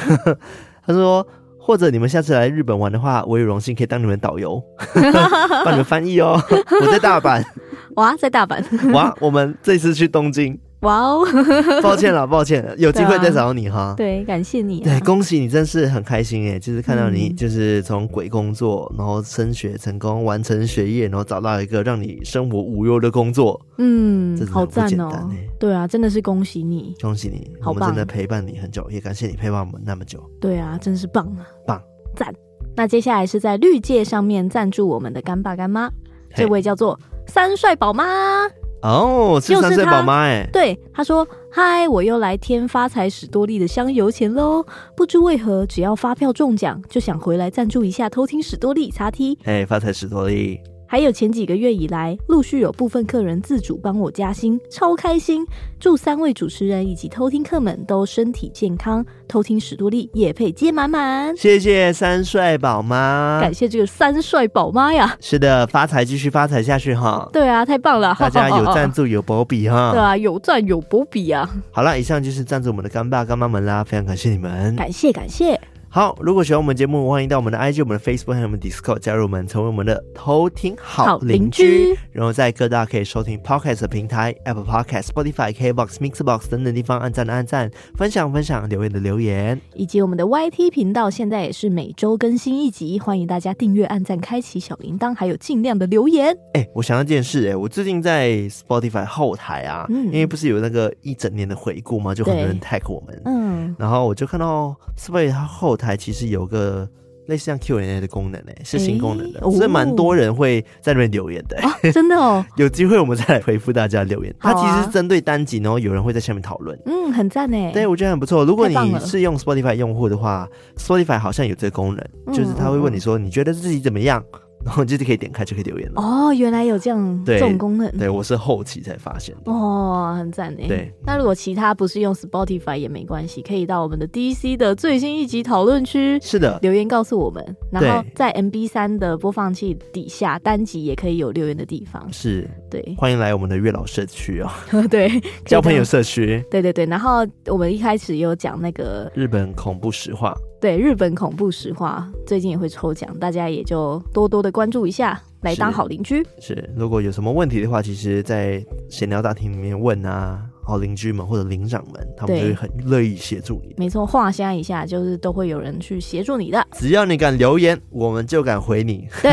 [0.82, 1.24] 他说
[1.60, 4.60] ：“或者你们下次来日本玩的话，我有荣幸可以当你们导游，
[5.64, 6.40] 帮你们翻译哦。
[6.80, 7.44] 我在大阪，
[7.96, 11.26] 哇，在大阪，哇，我们这次去东京。”哇哦！
[11.82, 13.94] 抱歉了，抱歉了， 有机会再找你哈。
[13.96, 14.80] 对，感谢你。
[14.80, 23.60] 对，恭喜你，真是很开心哎，就是看到你，就是从鬼工作，然后升学成功，完成学业，然后找到一个让你生活无忧的工作。
[23.76, 25.30] 嗯，好赞哦！
[25.58, 30.18] 对啊，真的是恭喜你，恭喜你，我们真的陪伴你很久，也感谢你陪伴我们那么久。
[30.40, 31.82] 对啊，真是棒啊，棒
[32.16, 32.34] 赞！
[32.74, 35.90] 那接下来是在绿界上面赞助我们的干爸干妈，
[36.34, 38.48] 这位叫做三帅宝妈。
[38.82, 44.64] 哦，是三岁宝妈哎，对，他说：“嗨，我又来添发财史多利的香油钱喽！
[44.96, 49.38] 不知为何，只要发票中奖，就想回来赞助一下偷听史多利擦 T。
[49.44, 50.60] 哎，发财史多利。”
[50.92, 55.46] 还有前几个月以来，陆续有部分客人自主帮我加薪，超开心！
[55.78, 61.32] 祝三位主持人以及偷听客们都身体健康，偷听史多利也配接满满。
[61.36, 65.16] 谢谢三帅宝妈，感谢这个三帅宝妈呀！
[65.20, 67.28] 是的，发财继续发财下去哈！
[67.32, 68.16] 对啊，太棒了！
[68.18, 69.92] 大家有赞助有保比哈！
[69.94, 71.48] 对啊，有赞有保比啊！
[71.70, 75.60] 好了，以上就是赞助我们的干爸干妈们啦，非常感谢你们，感谢感谢。
[75.92, 81.98] 好，如果喜欢我们节目，欢迎到我们的 IG、我们的 Facebook 还有我们 Discord 加入我们，成为我们的偷听好邻居。
[82.12, 96.28] 然后在各大可以收听 Podcast 的平台，Apple Podcast、Spotify、KBox、Mixbox 等等地方按赞的按赞，分享分享，留言的留言，以及我们的 YT 频道，现在也是每周更新一集，欢迎大家订阅、按赞、开启小铃铛，还有尽量的留言。
[96.54, 102.14] 哎、欸，我想到一件事、欸，哎，我最近在 Spotify 后台啊，嗯、因为不是有那个一整年的回顾嘛？
[102.14, 106.88] 就很多人 tag 我们，嗯，然后我就看到 Spotify 后台其实有个
[107.26, 111.92] 类似像 Q&A 的功能诶、欸，是新功能的，欸哦、所以蛮多人会在那边留言的、欸啊。
[111.92, 114.34] 真的哦， 有机会我们再来回复大家留言。
[114.38, 116.78] 啊、它其实是针对单集，然后有人会在下面讨论。
[116.86, 117.70] 嗯，很赞诶。
[117.72, 118.44] 对，我觉得很不错。
[118.44, 124.22] 如果你是用 Spotify 用户的话，Spotify 好像有这个功能，嗯、就是他会问你说，你觉得自己怎么样？
[124.64, 126.02] 然后就是可以点开就可以留言了。
[126.02, 127.90] 哦，原来有这样这种功能。
[127.98, 129.50] 对，我是后期才发现的。
[129.50, 130.68] 哦，很赞诶。
[130.68, 137.44] 对，那如果其他不是用 Spotify 也没关系，可以到我们的 DC 的最新一集讨论区，是的，留言告诉我们。
[137.70, 142.06] 然后在 MB 三的播放器底下单集也可以有留言的地方。
[142.12, 144.50] 是，对，欢迎来我们的月老社区哦。
[144.90, 145.10] 对，
[145.46, 146.44] 交朋友社区。
[146.50, 150.36] 对对对，然后我们一开始有讲那个日本恐怖实话。
[150.60, 156.54] 对，日本恐怖实话最近也会抽奖，大家也就多多的关注一下，来当好邻居是。
[156.54, 160.49] 是，如果有什么问题的话，其实，在闲聊大厅里面问啊。
[160.70, 163.74] 好邻居们或者邻长们，他们就会很乐意协助你。
[163.76, 166.64] 没错，画虾一下，就是都会有人去协助你的。
[166.72, 169.08] 只要你敢留言，我们就敢回你。
[169.20, 169.32] 对，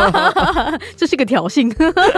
[0.96, 1.66] 这是个挑衅。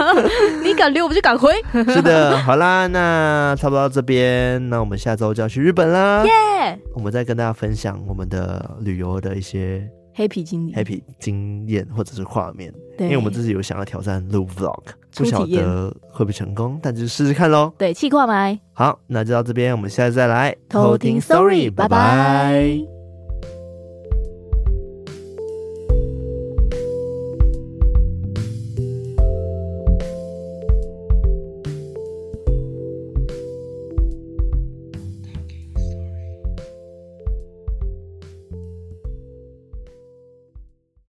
[0.61, 1.53] 你敢留，我们就敢回。
[1.71, 6.23] 是的，好啦，那差不多到这边，那我们下周就要去日本啦。
[6.25, 6.77] 耶！Yeah!
[6.93, 9.89] 我们再跟大家分享我们的旅游的一些。
[10.15, 14.83] 黑皮经历，黑皮经验或者是画面，对，因为我们自己有想要挑战录 vlog，
[15.15, 17.71] 不晓得会不会成功，但就试试看喽。
[17.77, 18.59] 对，气挂麦。
[18.73, 22.92] 好，那就到这边，我们下次再来偷听 Sorry，拜拜。